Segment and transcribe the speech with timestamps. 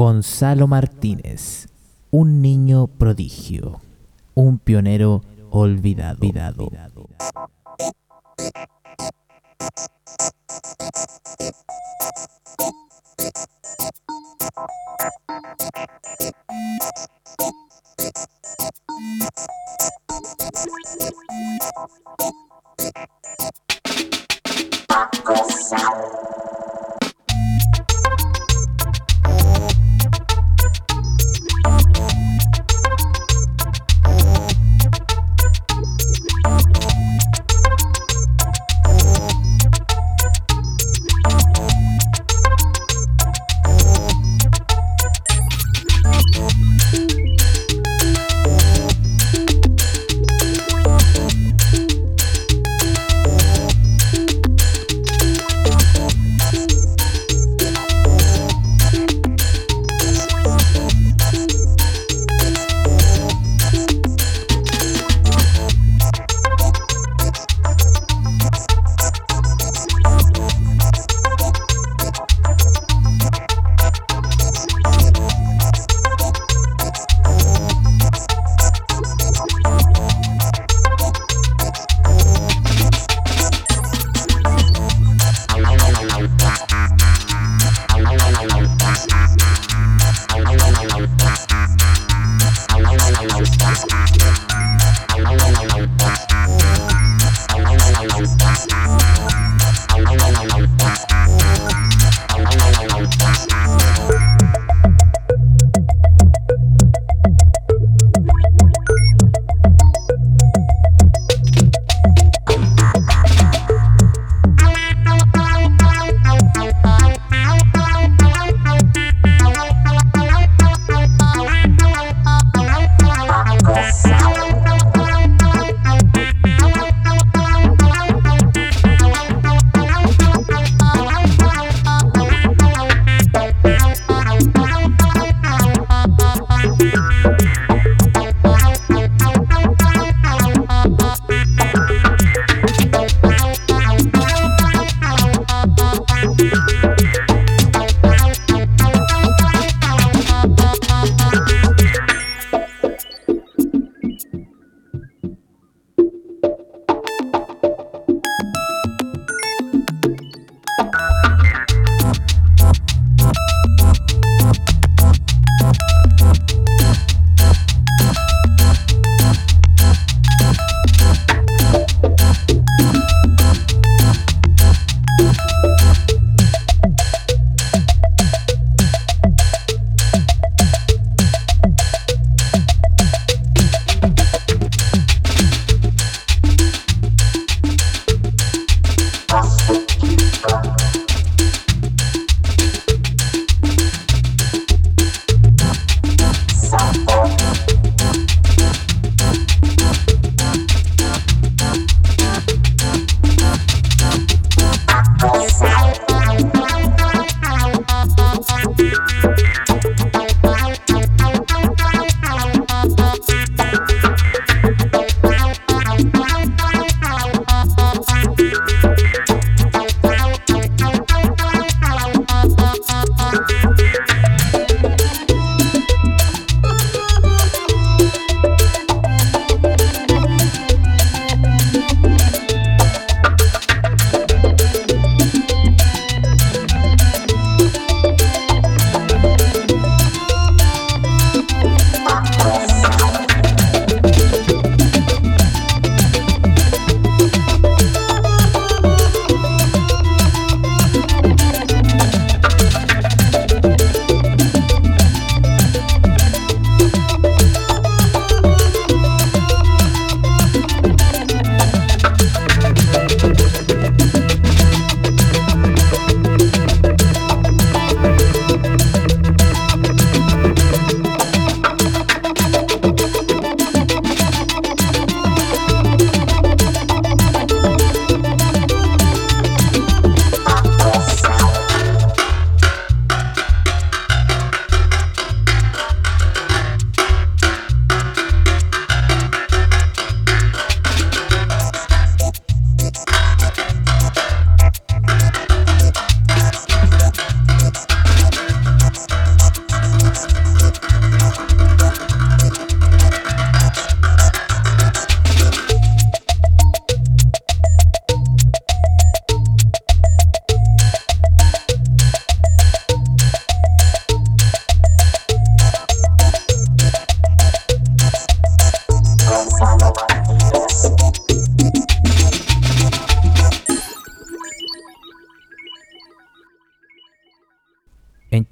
[0.00, 1.68] Gonzalo Martínez,
[2.10, 3.82] un niño prodigio,
[4.32, 6.30] un pionero olvidado.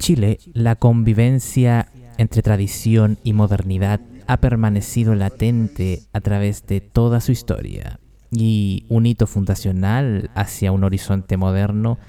[0.09, 7.31] Chile, la convivencia entre tradición y modernidad ha permanecido latente a través de toda su
[7.31, 7.99] historia
[8.31, 11.99] y un hito fundacional hacia un horizonte moderno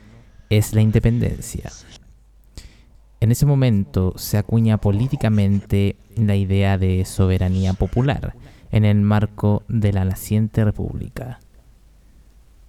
[0.48, 1.70] es la independencia.
[3.20, 8.34] En ese momento se acuña políticamente la idea de soberanía popular
[8.72, 11.38] en el marco de la naciente república.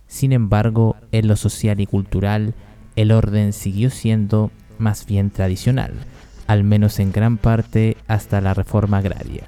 [0.07, 2.53] Sin embargo, en lo social y cultural,
[2.97, 4.51] el orden siguió siendo
[4.81, 5.93] más bien tradicional,
[6.47, 9.45] al menos en gran parte hasta la reforma agraria.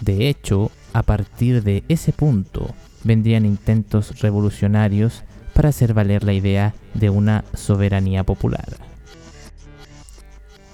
[0.00, 2.74] De hecho, a partir de ese punto,
[3.04, 5.22] vendrían intentos revolucionarios
[5.52, 8.68] para hacer valer la idea de una soberanía popular.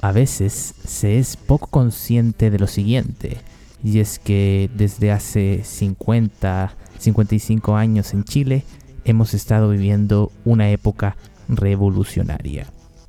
[0.01, 3.39] A veces se es poco consciente de lo siguiente,
[3.83, 8.65] y es que desde hace 50, 55 años en Chile
[9.05, 11.17] hemos estado viviendo una época
[11.49, 12.67] revolucionaria,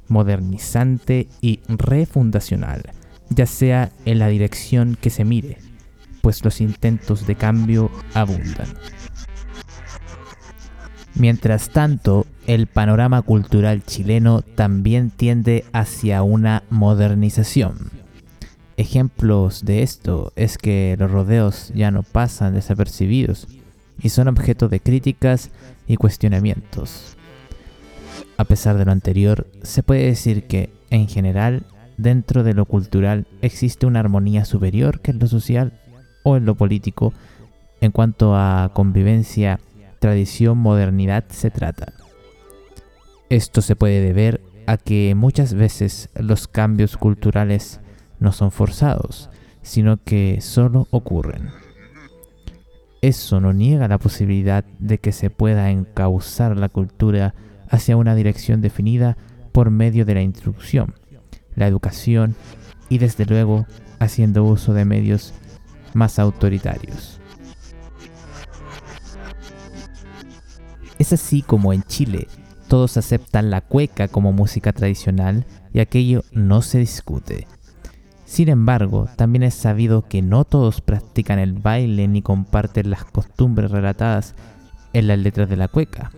[0.07, 2.83] modernizante y refundacional,
[3.29, 5.57] ya sea en la dirección que se mire,
[6.21, 8.67] pues los intentos de cambio abundan.
[11.15, 17.89] Mientras tanto, el panorama cultural chileno también tiende hacia una modernización.
[18.77, 23.47] Ejemplos de esto es que los rodeos ya no pasan desapercibidos
[23.99, 25.49] y son objeto de críticas
[25.87, 27.16] y cuestionamientos.
[28.37, 31.63] A pesar de lo anterior, se puede decir que, en general,
[31.97, 35.73] dentro de lo cultural existe una armonía superior que en lo social
[36.23, 37.13] o en lo político
[37.81, 39.59] en cuanto a convivencia
[39.99, 41.93] tradición, modernidad se trata.
[43.29, 47.79] Esto se puede deber a que muchas veces los cambios culturales
[48.19, 49.29] no son forzados,
[49.61, 51.49] sino que solo ocurren.
[53.01, 57.35] Eso no niega la posibilidad de que se pueda encauzar la cultura
[57.69, 59.17] hacia una dirección definida
[59.51, 60.95] por medio de la instrucción,
[61.55, 62.35] la educación
[62.89, 63.65] y desde luego
[63.99, 65.33] haciendo uso de medios
[65.93, 67.19] más autoritarios.
[70.99, 72.27] Es así como en Chile
[72.67, 77.47] todos aceptan la cueca como música tradicional y aquello no se discute.
[78.25, 83.71] Sin embargo, también es sabido que no todos practican el baile ni comparten las costumbres
[83.71, 84.35] relatadas
[84.91, 86.11] en las letras de la cueca,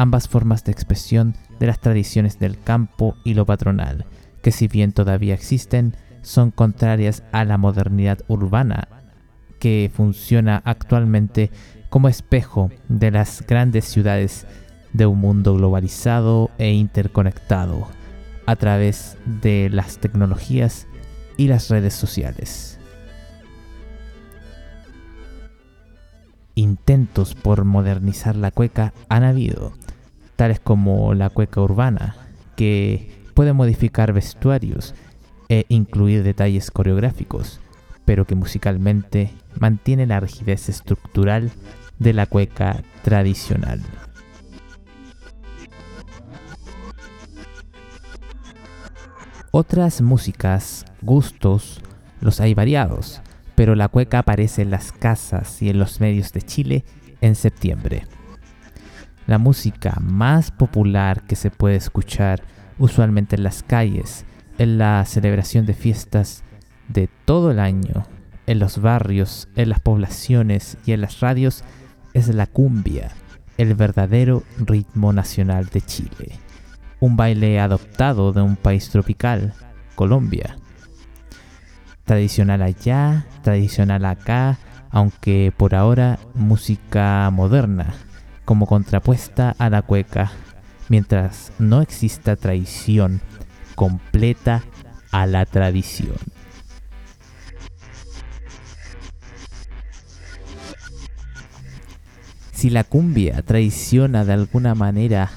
[0.00, 4.06] ambas formas de expresión de las tradiciones del campo y lo patronal,
[4.42, 8.88] que si bien todavía existen, son contrarias a la modernidad urbana
[9.58, 11.50] que funciona actualmente
[11.90, 14.46] como espejo de las grandes ciudades
[14.94, 17.86] de un mundo globalizado e interconectado
[18.46, 20.86] a través de las tecnologías
[21.36, 22.78] y las redes sociales.
[26.54, 29.72] Intentos por modernizar la cueca han habido,
[30.40, 32.16] tales como la cueca urbana,
[32.56, 34.94] que puede modificar vestuarios
[35.50, 37.60] e incluir detalles coreográficos,
[38.06, 41.50] pero que musicalmente mantiene la rigidez estructural
[41.98, 43.82] de la cueca tradicional.
[49.50, 51.82] Otras músicas, gustos,
[52.22, 53.20] los hay variados,
[53.56, 56.84] pero la cueca aparece en las casas y en los medios de Chile
[57.20, 58.06] en septiembre.
[59.30, 62.42] La música más popular que se puede escuchar
[62.80, 64.24] usualmente en las calles,
[64.58, 66.42] en la celebración de fiestas
[66.88, 68.08] de todo el año,
[68.48, 71.62] en los barrios, en las poblaciones y en las radios
[72.12, 73.12] es la cumbia,
[73.56, 76.32] el verdadero ritmo nacional de Chile.
[76.98, 79.54] Un baile adoptado de un país tropical,
[79.94, 80.56] Colombia.
[82.02, 84.58] Tradicional allá, tradicional acá,
[84.90, 87.94] aunque por ahora música moderna,
[88.44, 90.32] como contrapuesta a la cueca,
[90.88, 93.20] mientras no exista traición
[93.74, 94.62] completa
[95.12, 96.16] a la tradición.
[102.60, 105.30] si la cumbia traiciona de alguna manera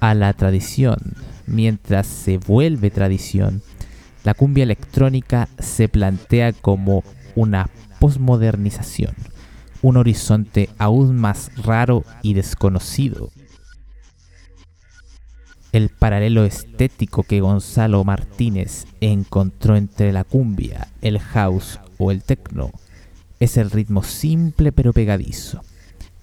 [0.00, 0.98] a la tradición,
[1.46, 3.62] mientras se vuelve tradición,
[4.22, 9.14] la cumbia electrónica se plantea como una posmodernización,
[9.82, 13.30] un horizonte aún más raro y desconocido.
[15.72, 22.70] El paralelo estético que Gonzalo Martínez encontró entre la cumbia, el house o el techno
[23.38, 25.62] es el ritmo simple pero pegadizo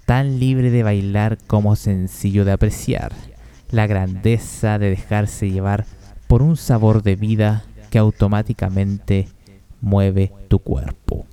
[0.05, 3.11] tan libre de bailar como sencillo de apreciar,
[3.71, 5.85] la grandeza de dejarse llevar
[6.27, 9.27] por un sabor de vida que automáticamente
[9.81, 11.25] mueve tu cuerpo.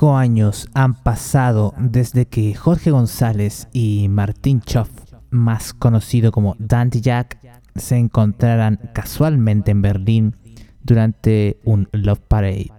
[0.00, 4.88] 25 años han pasado desde que Jorge González y Martín Choff,
[5.28, 7.38] más conocido como Dante Jack,
[7.74, 10.36] se encontraran casualmente en Berlín
[10.82, 12.70] durante un Love Parade.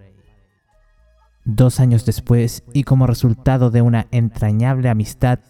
[1.46, 5.42] Dos años después, y como resultado de una entrañable amistad,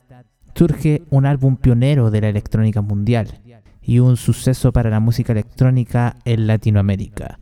[0.54, 3.40] surge un álbum pionero de la electrónica mundial
[3.82, 7.40] y un suceso para la música electrónica en Latinoamérica,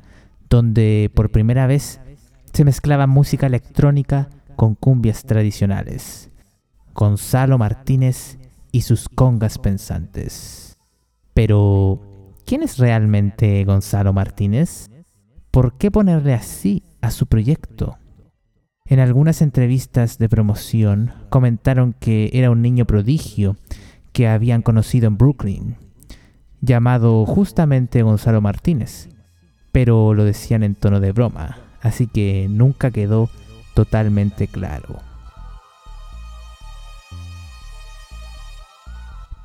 [0.52, 2.00] donde por primera vez
[2.54, 6.32] se mezclaba música electrónica con cumbias tradicionales.
[6.94, 8.38] Gonzalo Martínez
[8.72, 10.78] y sus congas pensantes.
[11.34, 12.02] Pero,
[12.46, 14.90] ¿quién es realmente Gonzalo Martínez?
[15.52, 17.98] ¿Por qué ponerle así a su proyecto?
[18.86, 23.56] En algunas entrevistas de promoción comentaron que era un niño prodigio
[24.12, 25.78] que habían conocido en Brooklyn,
[26.60, 29.08] llamado justamente Gonzalo Martínez,
[29.72, 33.30] pero lo decían en tono de broma así que nunca quedó
[33.74, 34.98] totalmente claro.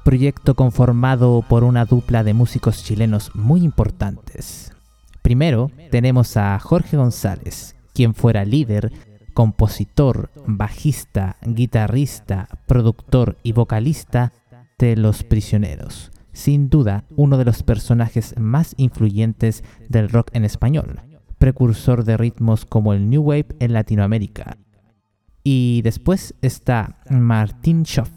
[0.05, 4.73] Proyecto conformado por una dupla de músicos chilenos muy importantes.
[5.23, 8.92] Primero tenemos a Jorge González, quien fuera líder,
[9.33, 14.33] compositor, bajista, guitarrista, productor y vocalista
[14.79, 16.11] de Los Prisioneros.
[16.33, 21.01] Sin duda, uno de los personajes más influyentes del rock en español
[21.44, 24.57] precursor de ritmos como el New Wave en Latinoamérica.
[25.42, 28.09] Y después está Martin Schoff,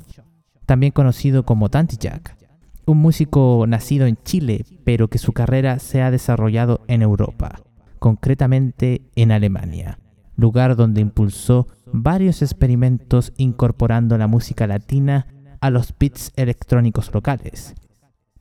[0.65, 2.37] también conocido como Tanti Jack,
[2.85, 7.59] un músico nacido en Chile, pero que su carrera se ha desarrollado en Europa,
[7.99, 9.99] concretamente en Alemania,
[10.37, 15.27] lugar donde impulsó varios experimentos incorporando la música latina
[15.59, 17.75] a los beats electrónicos locales.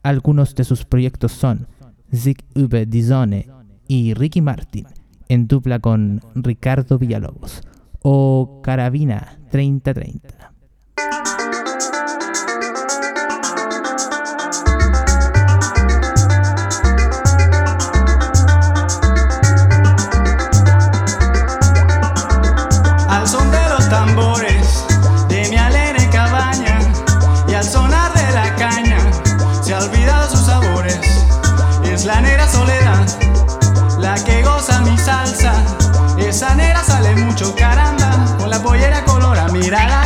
[0.05, 1.66] Algunos de sus proyectos son
[2.14, 3.03] Zig über die
[3.88, 4.87] y Ricky Martin
[5.29, 7.62] en dupla con Ricardo Villalobos
[8.03, 10.53] o Carabina 3030.
[39.67, 40.06] Mírala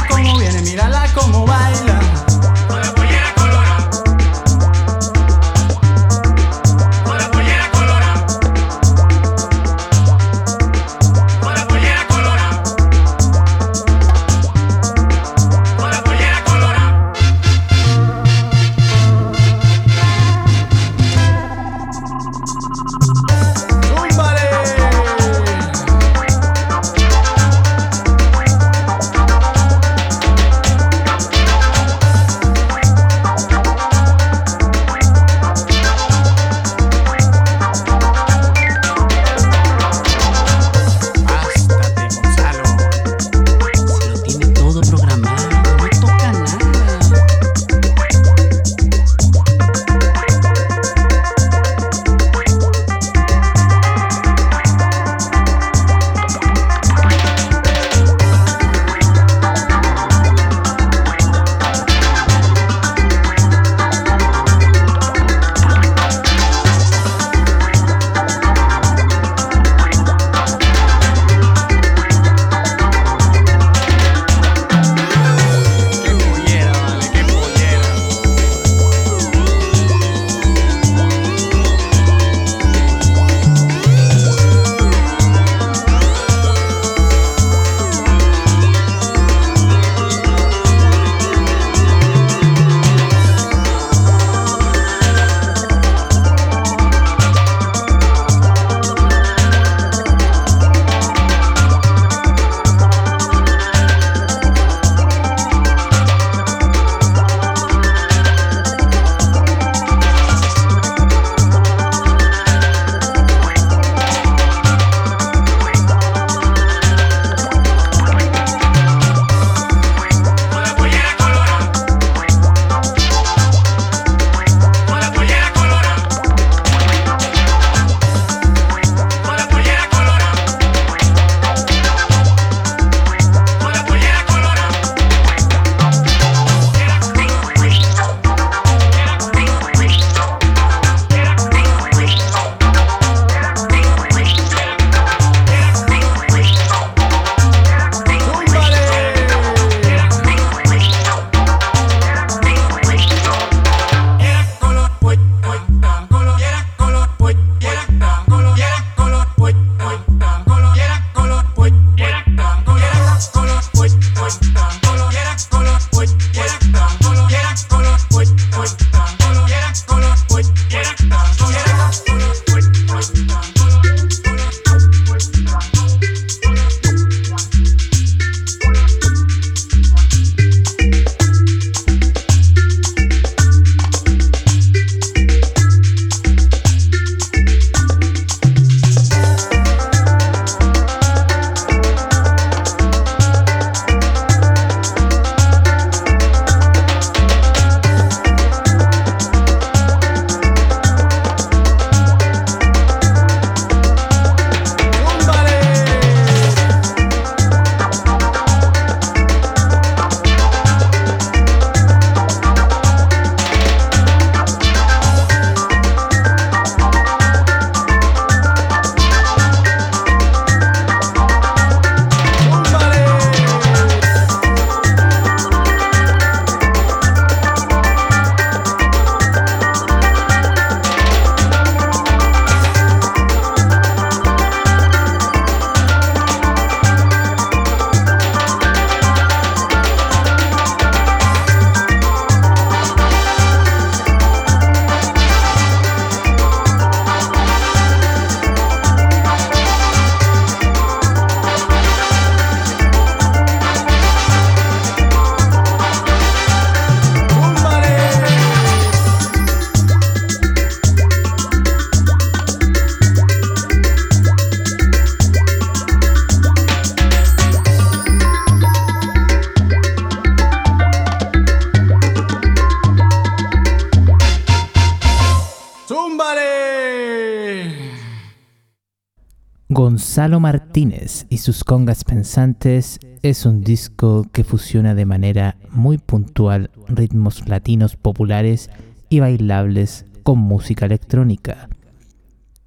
[280.81, 287.97] Y sus congas pensantes es un disco que fusiona de manera muy puntual ritmos latinos
[287.97, 288.71] populares
[289.11, 291.69] y bailables con música electrónica.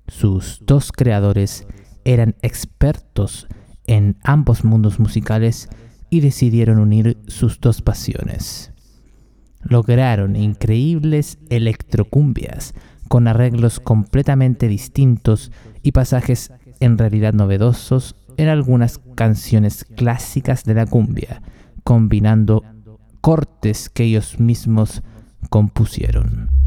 [0.07, 1.65] Sus dos creadores
[2.05, 3.47] eran expertos
[3.87, 5.67] en ambos mundos musicales
[6.11, 8.73] y decidieron unir sus dos pasiones.
[9.63, 12.75] Lograron increíbles electrocumbias
[13.07, 16.51] con arreglos completamente distintos y pasajes
[16.83, 21.41] en realidad novedosos en algunas canciones clásicas de la cumbia,
[21.83, 22.63] combinando
[23.21, 25.01] cortes que ellos mismos
[25.49, 26.62] compusieron.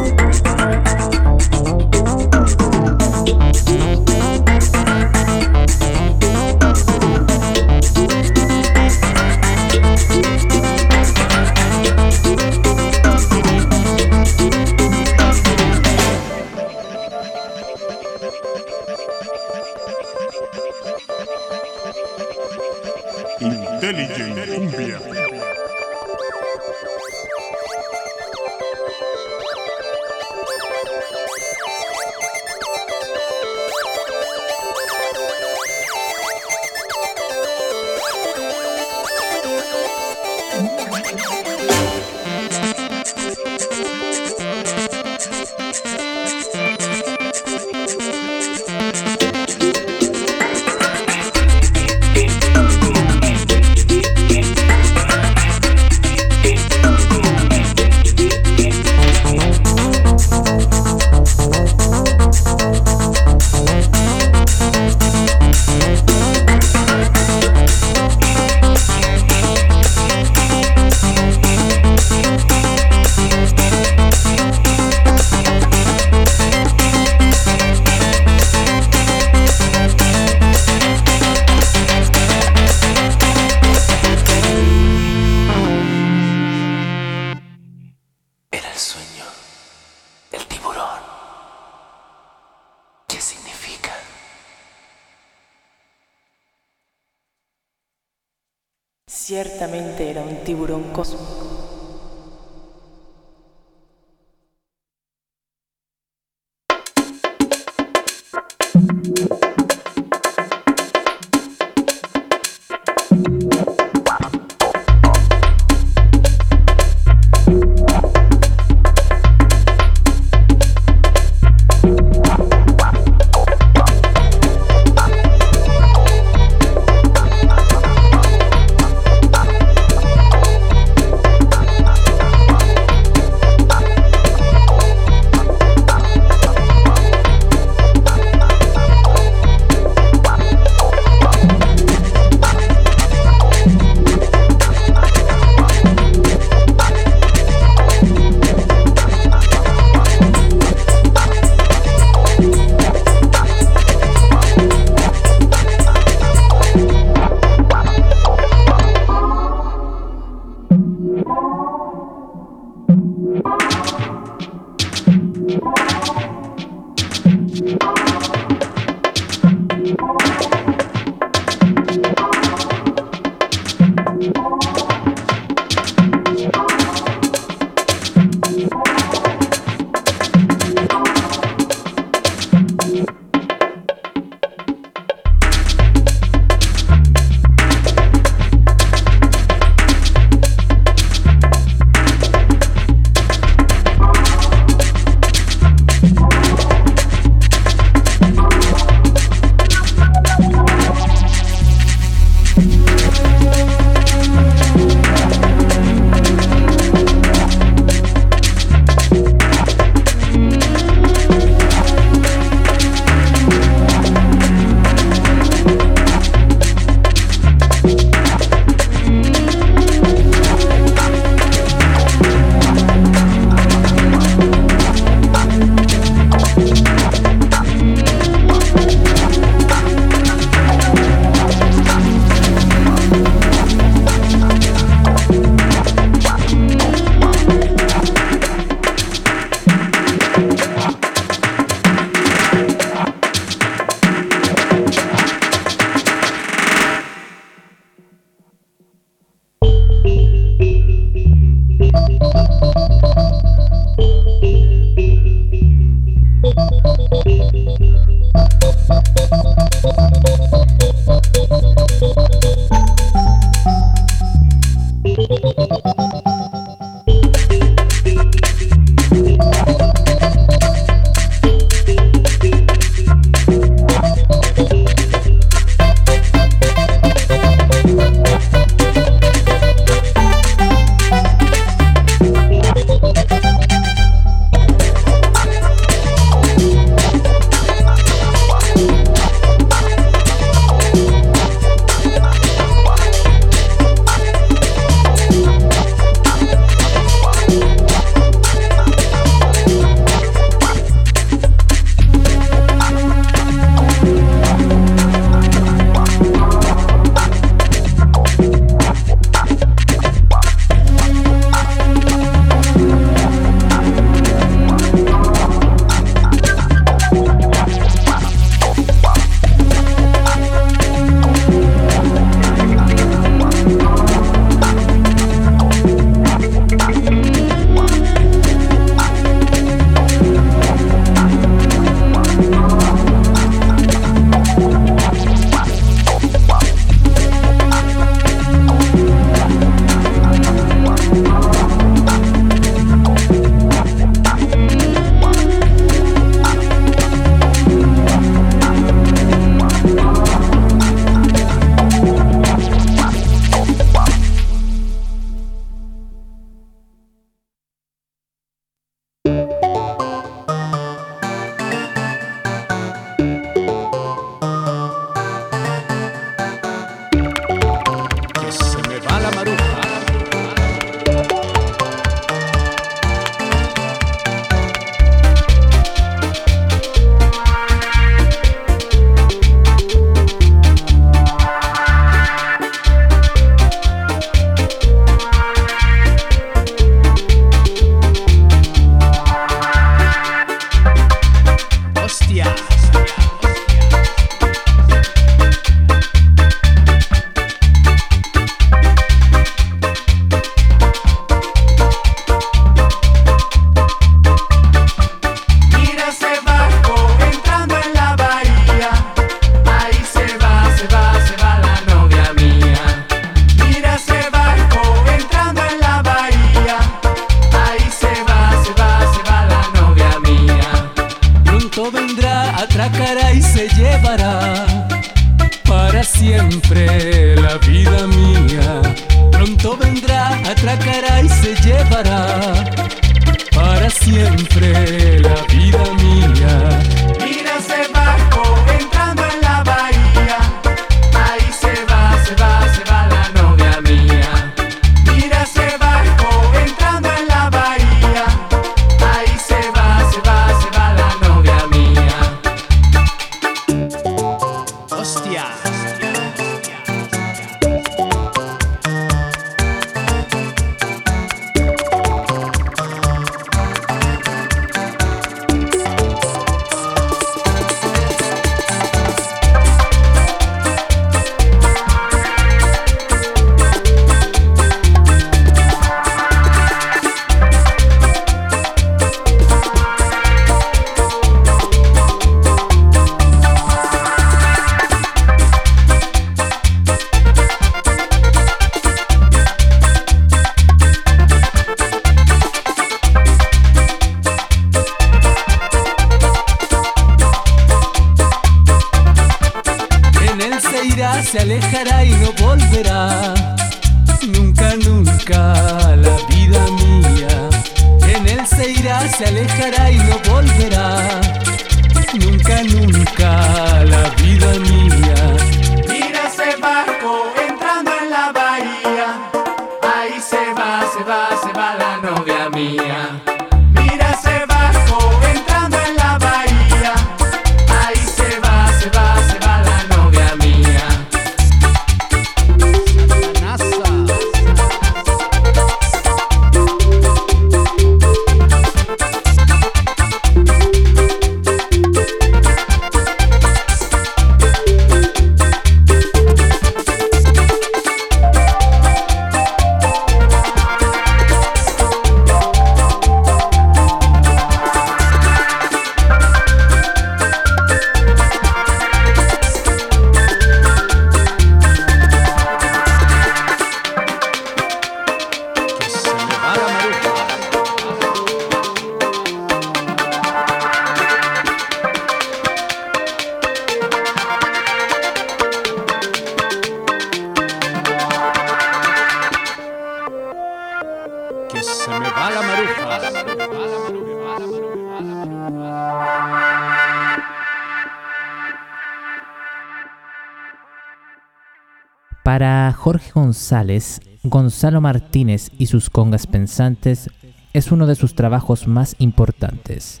[592.24, 597.10] Para Jorge González, Gonzalo Martínez y sus congas pensantes
[597.52, 600.00] es uno de sus trabajos más importantes.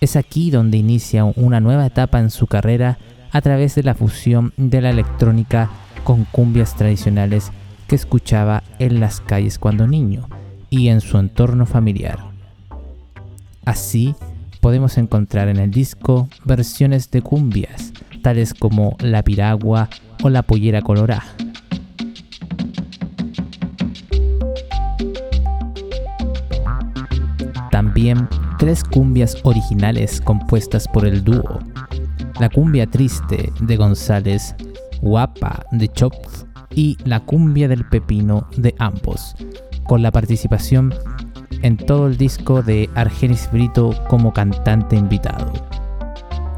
[0.00, 2.98] Es aquí donde inicia una nueva etapa en su carrera
[3.30, 5.70] a través de la fusión de la electrónica
[6.02, 7.52] con cumbias tradicionales
[7.86, 10.28] que escuchaba en las calles cuando niño
[10.70, 12.18] y en su entorno familiar.
[13.64, 14.16] Así
[14.60, 17.92] podemos encontrar en el disco versiones de cumbias,
[18.22, 19.88] tales como La Piragua
[20.24, 21.22] o La Pollera Colorá.
[28.58, 31.58] Tres cumbias originales compuestas por el dúo.
[32.38, 34.54] La cumbia triste de González,
[35.00, 36.44] Guapa de Chops
[36.74, 39.34] y la cumbia del pepino de ambos,
[39.84, 40.92] con la participación
[41.62, 45.50] en todo el disco de Argenis Brito como cantante invitado.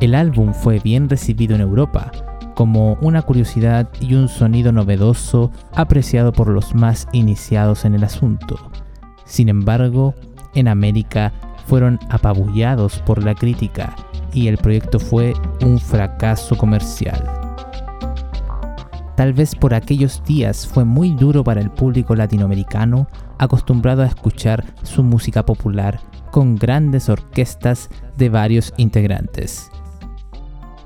[0.01, 2.11] El álbum fue bien recibido en Europa,
[2.57, 8.59] como una curiosidad y un sonido novedoso apreciado por los más iniciados en el asunto.
[9.25, 10.15] Sin embargo,
[10.57, 11.33] en América
[11.67, 13.95] fueron apabullados por la crítica
[14.33, 17.23] y el proyecto fue un fracaso comercial.
[19.17, 24.65] Tal vez por aquellos días fue muy duro para el público latinoamericano acostumbrado a escuchar
[24.83, 26.01] su música popular
[26.31, 27.89] con grandes orquestas
[28.19, 29.71] de varios integrantes.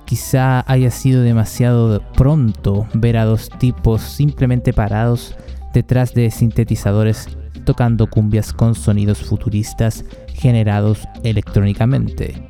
[0.05, 5.37] Quizá haya sido demasiado pronto ver a dos tipos simplemente parados
[5.73, 7.29] detrás de sintetizadores
[7.65, 10.05] tocando cumbias con sonidos futuristas
[10.35, 12.49] generados electrónicamente.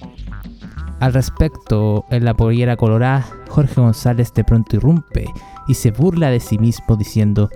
[1.00, 5.26] Al respecto, en la pollera colorá, Jorge González de pronto irrumpe
[5.66, 7.48] y se burla de sí mismo diciendo,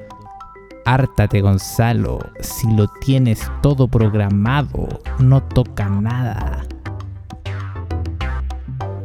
[0.86, 4.88] Hártate Gonzalo, si lo tienes todo programado,
[5.18, 6.62] no toca nada.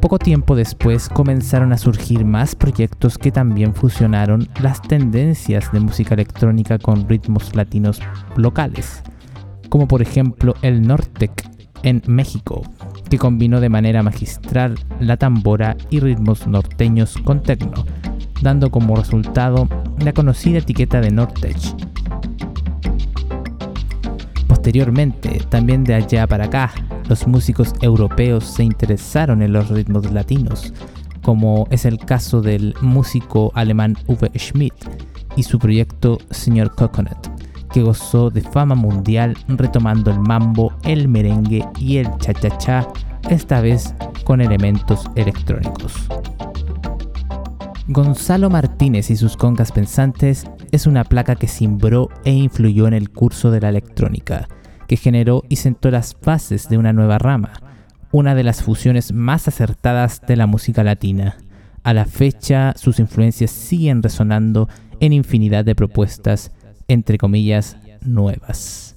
[0.01, 6.13] Poco tiempo después comenzaron a surgir más proyectos que también fusionaron las tendencias de música
[6.13, 7.99] electrónica con ritmos latinos
[8.37, 9.03] locales,
[9.67, 11.49] como por ejemplo el Nortec
[11.83, 12.61] en México,
[13.09, 17.85] que combinó de manera magistral la tambora y ritmos norteños con techno,
[18.41, 19.67] dando como resultado
[19.99, 21.57] la conocida etiqueta de Nortech.
[24.59, 26.73] Posteriormente, también de allá para acá,
[27.07, 30.73] los músicos europeos se interesaron en los ritmos latinos,
[31.21, 34.73] como es el caso del músico alemán Uwe Schmidt
[35.37, 37.29] y su proyecto Señor Coconut,
[37.71, 42.85] que gozó de fama mundial retomando el mambo, el merengue y el cha-cha-cha,
[43.29, 43.95] esta vez
[44.25, 45.93] con elementos electrónicos.
[47.91, 53.09] Gonzalo Martínez y sus congas pensantes es una placa que simbró e influyó en el
[53.09, 54.47] curso de la electrónica,
[54.87, 57.51] que generó y sentó las bases de una nueva rama,
[58.11, 61.37] una de las fusiones más acertadas de la música latina.
[61.81, 64.69] A la fecha, sus influencias siguen resonando
[64.99, 66.51] en infinidad de propuestas,
[66.87, 68.95] entre comillas, nuevas.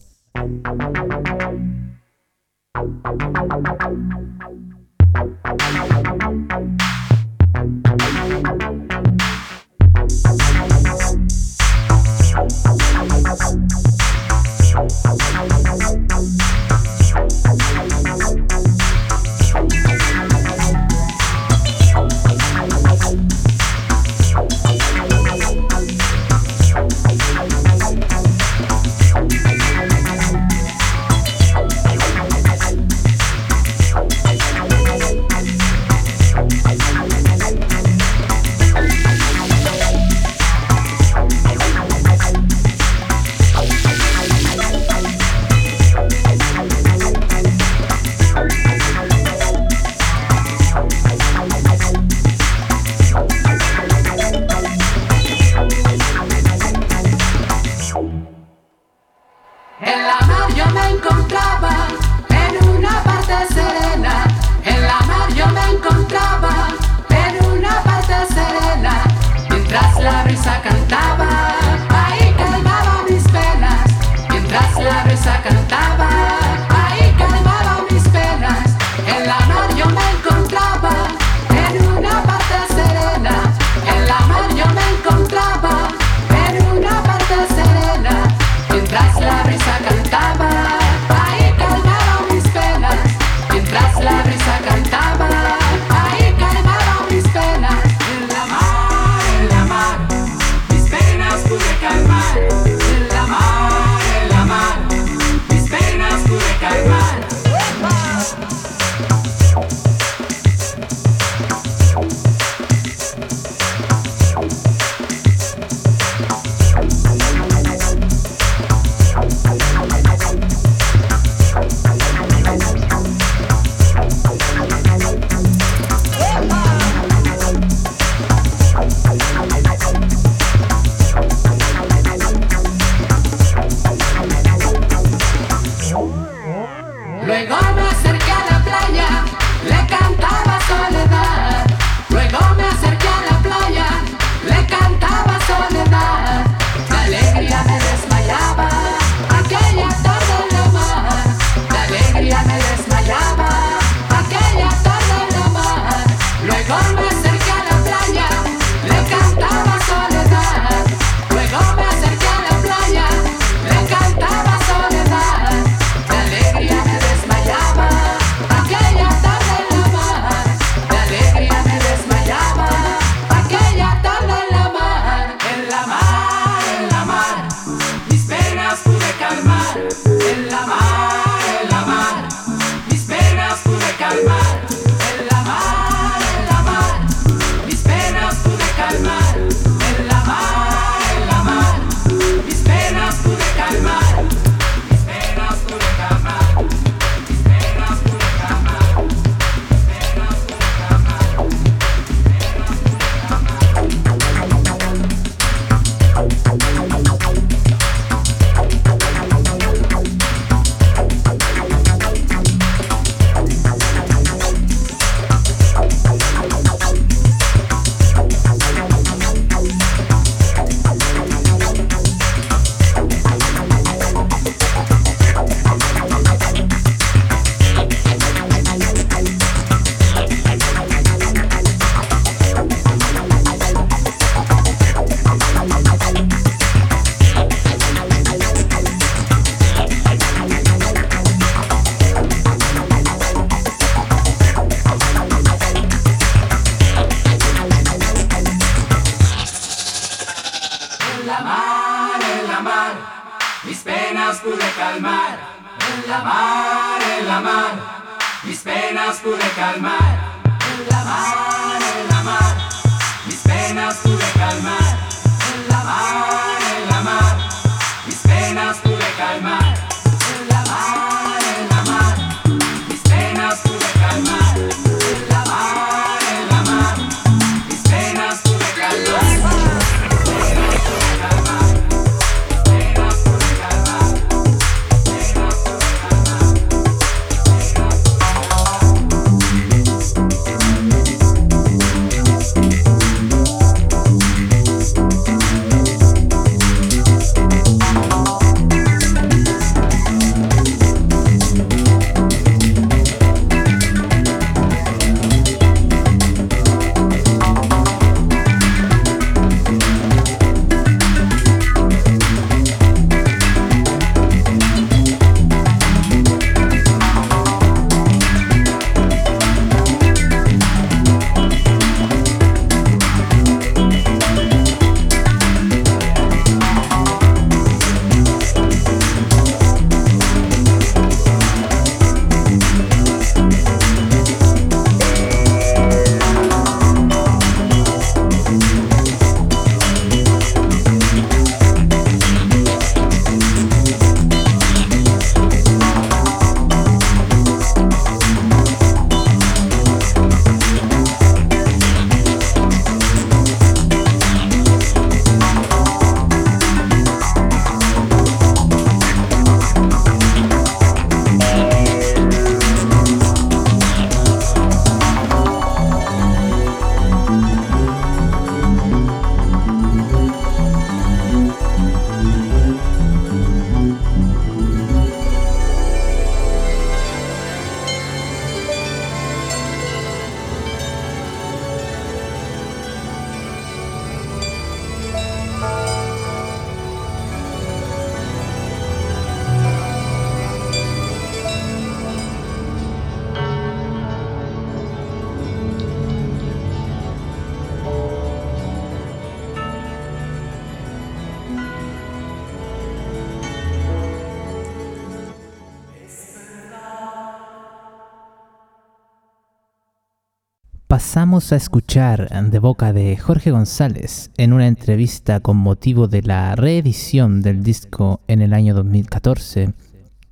[411.33, 416.55] Pasamos a escuchar de boca de Jorge González en una entrevista con motivo de la
[416.57, 419.72] reedición del disco en el año 2014,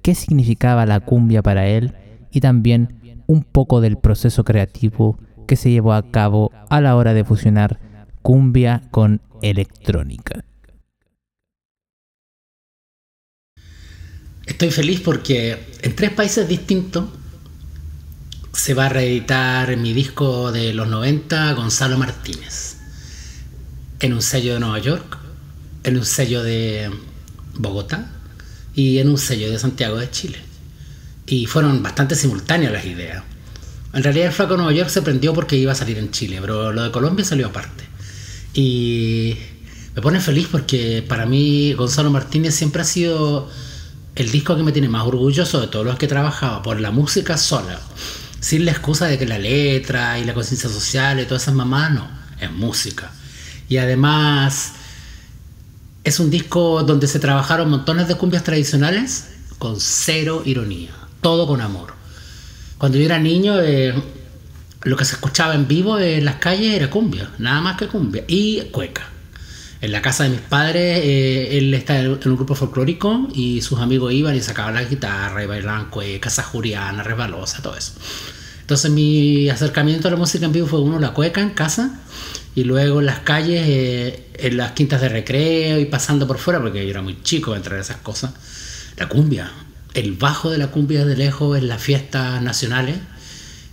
[0.03, 1.95] qué significaba la cumbia para él
[2.31, 7.15] y también un poco del proceso creativo que se llevó a cabo a la hora
[7.15, 7.81] de fusionar
[8.21, 10.45] cumbia con electrónica.
[14.45, 17.20] Estoy feliz porque en tres países distintos
[18.53, 22.77] se va a reeditar mi disco de los 90, Gonzalo Martínez,
[24.01, 25.19] en un sello de Nueva York,
[25.85, 26.91] en un sello de
[27.55, 28.11] Bogotá
[28.75, 30.39] y en un sello de Santiago de Chile.
[31.27, 33.23] Y fueron bastante simultáneas las ideas.
[33.93, 36.73] En realidad el flaco Nueva York se prendió porque iba a salir en Chile, pero
[36.73, 37.85] lo de Colombia salió aparte.
[38.53, 39.37] Y
[39.95, 43.49] me pone feliz porque para mí Gonzalo Martínez siempre ha sido
[44.17, 46.91] el disco que me tiene más orgulloso de todos los que he trabajado, por la
[46.91, 47.81] música sola
[48.41, 51.93] sin la excusa de que la letra y la conciencia social y todas esas mamás,
[51.93, 52.09] no,
[52.41, 53.13] es música.
[53.69, 54.73] Y además
[56.03, 59.29] es un disco donde se trabajaron montones de cumbias tradicionales
[59.59, 61.95] con cero ironía, todo con amor.
[62.79, 63.95] Cuando yo era niño, eh,
[64.83, 68.25] lo que se escuchaba en vivo en las calles era cumbia, nada más que cumbia,
[68.27, 69.09] y cueca.
[69.83, 73.79] En la casa de mis padres, eh, él está en un grupo folclórico y sus
[73.79, 77.93] amigos iban y sacaban la guitarra y bailaban cueca, sajuriana, resbalosa, todo eso.
[78.61, 81.99] Entonces mi acercamiento a la música en vivo fue uno, la cueca en casa
[82.55, 86.61] y luego en las calles, eh, en las quintas de recreo y pasando por fuera,
[86.61, 88.33] porque yo era muy chico entrar a esas cosas,
[88.99, 89.51] la cumbia.
[89.95, 92.99] El bajo de la cumbia de lejos en las fiestas nacionales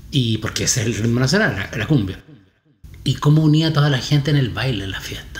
[0.10, 2.20] y porque ese es el ritmo nacional, la, la cumbia.
[3.04, 5.37] Y cómo unía a toda la gente en el baile en la fiesta.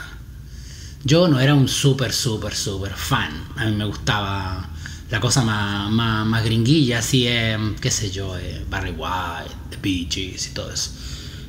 [1.04, 3.32] Yo no era un súper, súper, súper fan.
[3.56, 4.70] A mí me gustaba
[5.10, 10.08] la cosa más, más, gringuilla, así, eh, qué sé yo, eh, Barry White, The Bee
[10.10, 10.92] Gees y todo eso.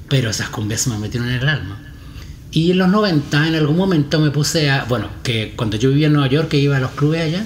[0.09, 1.81] Pero esas cumbias me metieron en el alma.
[2.51, 4.85] Y en los 90, en algún momento me puse a.
[4.85, 7.45] Bueno, que cuando yo vivía en Nueva York, que iba a los clubes allá,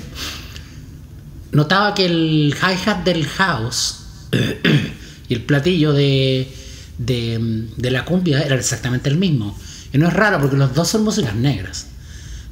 [1.50, 4.06] notaba que el hi-hat del house
[5.28, 6.54] y el platillo de,
[6.98, 9.58] de, de la cumbia era exactamente el mismo.
[9.92, 11.88] Y no es raro porque los dos son músicas negras.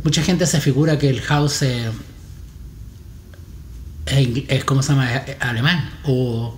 [0.03, 1.62] Mucha gente se figura que el house
[4.07, 5.09] es, ¿cómo se llama?
[5.40, 6.57] Alemán o,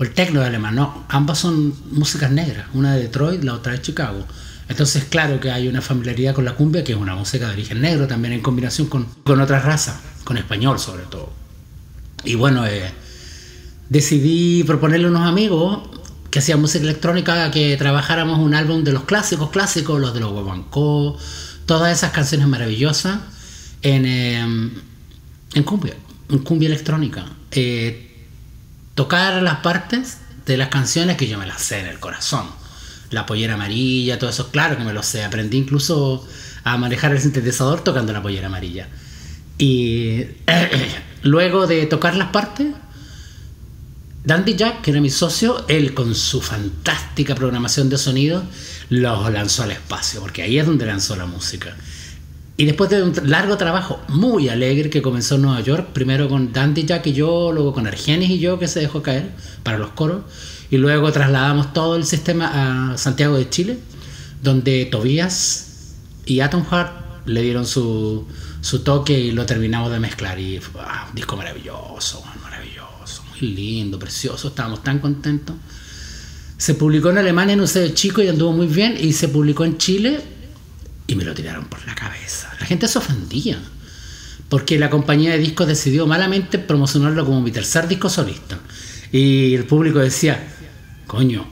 [0.00, 0.74] el techno es alemán.
[0.74, 4.26] No, ambas son músicas negras, una de Detroit, la otra de Chicago.
[4.68, 7.80] Entonces, claro que hay una familiaridad con la cumbia, que es una música de origen
[7.80, 9.90] negro, también en combinación con, con otras
[10.24, 11.32] con español sobre todo.
[12.24, 12.90] Y bueno, eh,
[13.88, 15.88] decidí proponerle a unos amigos
[16.30, 20.32] que hacían música electrónica que trabajáramos un álbum de los clásicos, clásicos, los de los
[20.32, 21.18] Guaguancó,
[21.66, 23.18] todas esas canciones maravillosas
[23.82, 24.70] en, eh,
[25.54, 25.94] en cumbia,
[26.30, 27.26] en cumbia electrónica.
[27.50, 28.26] Eh,
[28.94, 32.46] tocar las partes de las canciones que yo me las sé en el corazón.
[33.10, 35.24] La pollera amarilla, todo eso, claro que me lo sé.
[35.24, 36.26] Aprendí incluso
[36.64, 38.88] a manejar el sintetizador tocando la pollera amarilla.
[39.58, 40.24] Y
[41.22, 42.68] luego de tocar las partes,
[44.24, 48.44] Dandy Jack, que era mi socio, él con su fantástica programación de sonido
[48.88, 51.76] los lanzó al espacio, porque ahí es donde lanzó la música.
[52.56, 56.52] Y después de un largo trabajo muy alegre que comenzó en Nueva York, primero con
[56.52, 59.30] Dandy Jack y yo, luego con Argenis y yo, que se dejó caer
[59.62, 60.22] para los coros,
[60.70, 63.78] y luego trasladamos todo el sistema a Santiago de Chile,
[64.42, 65.94] donde Tobías
[66.26, 68.26] y Atom Heart le dieron su,
[68.60, 70.38] su toque y lo terminamos de mezclar.
[70.38, 75.56] Y fue ah, un disco maravilloso, maravilloso, muy lindo, precioso, estábamos tan contentos.
[76.62, 79.64] Se publicó en Alemania en un sello chico y anduvo muy bien, y se publicó
[79.64, 80.20] en Chile
[81.08, 82.54] y me lo tiraron por la cabeza.
[82.60, 83.58] La gente se ofendía,
[84.48, 88.60] porque la compañía de discos decidió malamente promocionarlo como mi tercer disco solista.
[89.10, 90.40] Y el público decía,
[91.08, 91.48] coño,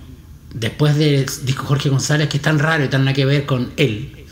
[0.55, 3.73] después del disco Jorge González, que es tan raro y tan nada que ver con
[3.79, 4.27] él,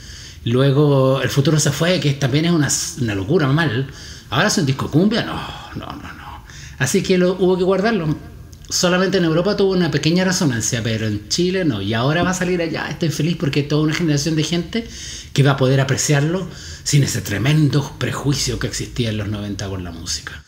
[0.44, 2.68] luego El futuro se fue, que también es una,
[3.00, 3.88] una locura mal,
[4.30, 5.42] ahora es un disco cumbia, no,
[5.74, 6.44] no, no, no.
[6.78, 8.27] Así que lo, hubo que guardarlo.
[8.70, 11.80] Solamente en Europa tuvo una pequeña resonancia, pero en Chile no.
[11.80, 12.88] Y ahora va a salir allá.
[12.90, 14.86] Estoy feliz porque toda una generación de gente
[15.32, 16.46] que va a poder apreciarlo
[16.84, 20.44] sin ese tremendo prejuicio que existía en los 90 con la música.